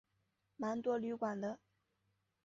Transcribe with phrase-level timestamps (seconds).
[0.57, 1.59] 蛮多旅馆的